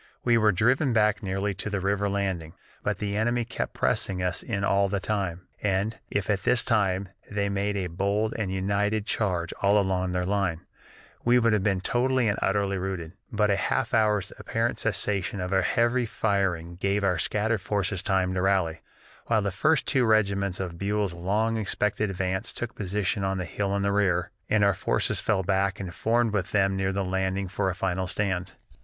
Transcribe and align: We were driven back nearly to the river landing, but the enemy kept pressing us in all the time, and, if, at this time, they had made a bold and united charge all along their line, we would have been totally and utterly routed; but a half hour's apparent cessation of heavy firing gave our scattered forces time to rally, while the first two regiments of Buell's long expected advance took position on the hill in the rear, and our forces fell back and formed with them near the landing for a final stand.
We 0.23 0.35
were 0.35 0.51
driven 0.51 0.93
back 0.93 1.21
nearly 1.21 1.53
to 1.53 1.69
the 1.69 1.79
river 1.79 2.09
landing, 2.09 2.55
but 2.81 2.97
the 2.97 3.15
enemy 3.15 3.45
kept 3.45 3.75
pressing 3.75 4.23
us 4.23 4.41
in 4.41 4.63
all 4.63 4.87
the 4.89 4.99
time, 4.99 5.41
and, 5.61 5.95
if, 6.09 6.27
at 6.27 6.41
this 6.41 6.63
time, 6.63 7.09
they 7.29 7.43
had 7.43 7.51
made 7.51 7.77
a 7.77 7.85
bold 7.85 8.33
and 8.35 8.51
united 8.51 9.05
charge 9.05 9.53
all 9.61 9.77
along 9.77 10.11
their 10.13 10.25
line, 10.25 10.61
we 11.23 11.37
would 11.37 11.53
have 11.53 11.61
been 11.61 11.81
totally 11.81 12.27
and 12.27 12.39
utterly 12.41 12.79
routed; 12.79 13.13
but 13.31 13.51
a 13.51 13.55
half 13.55 13.93
hour's 13.93 14.33
apparent 14.39 14.79
cessation 14.79 15.39
of 15.39 15.51
heavy 15.51 16.07
firing 16.07 16.77
gave 16.77 17.03
our 17.03 17.19
scattered 17.19 17.61
forces 17.61 18.01
time 18.01 18.33
to 18.33 18.41
rally, 18.41 18.79
while 19.27 19.43
the 19.43 19.51
first 19.51 19.85
two 19.85 20.03
regiments 20.03 20.59
of 20.59 20.79
Buell's 20.79 21.13
long 21.13 21.57
expected 21.57 22.09
advance 22.09 22.53
took 22.53 22.73
position 22.73 23.23
on 23.23 23.37
the 23.37 23.45
hill 23.45 23.75
in 23.75 23.83
the 23.83 23.91
rear, 23.93 24.31
and 24.49 24.63
our 24.63 24.73
forces 24.73 25.21
fell 25.21 25.43
back 25.43 25.79
and 25.79 25.93
formed 25.93 26.33
with 26.33 26.51
them 26.53 26.75
near 26.75 26.91
the 26.91 27.05
landing 27.05 27.47
for 27.47 27.69
a 27.69 27.75
final 27.75 28.07
stand. 28.07 28.53